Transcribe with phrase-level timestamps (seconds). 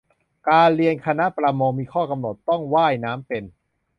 [0.49, 3.43] การเรียนคณะประมง มีข้อกำหนดต้องว่ายน้ำเป็น